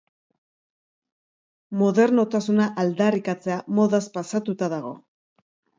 Modernotasuna 1.83 2.69
aldarrikatzea 2.85 3.63
modaz 3.83 4.05
pasatuta 4.19 4.77
dago. 4.79 5.01